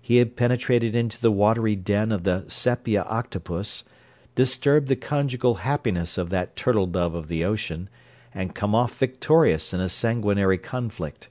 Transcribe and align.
He 0.00 0.16
had 0.16 0.36
penetrated 0.36 0.96
into 0.96 1.20
the 1.20 1.30
watery 1.30 1.76
den 1.76 2.10
of 2.10 2.24
the 2.24 2.46
Sepia 2.48 3.02
Octopus, 3.02 3.84
disturbed 4.34 4.88
the 4.88 4.96
conjugal 4.96 5.56
happiness 5.56 6.16
of 6.16 6.30
that 6.30 6.56
turtle 6.56 6.86
dove 6.86 7.14
of 7.14 7.28
the 7.28 7.44
ocean, 7.44 7.90
and 8.32 8.54
come 8.54 8.74
off 8.74 8.96
victorious 8.96 9.74
in 9.74 9.80
a 9.80 9.90
sanguinary 9.90 10.56
conflict. 10.56 11.28